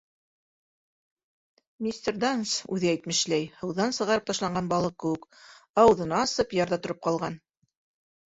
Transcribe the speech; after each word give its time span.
Мистер 1.87 2.15
Данс, 2.23 2.53
үҙе 2.77 2.89
әйтмешләй, 2.93 3.45
һыуҙан 3.59 3.93
сығарып 3.99 4.25
ташланған 4.31 4.71
балыҡ 4.73 4.97
кеүек, 5.05 5.29
ауыҙын 5.83 6.15
асып 6.23 6.57
ярҙа 6.61 6.83
тороп 6.87 7.03
ҡалған. 7.09 7.37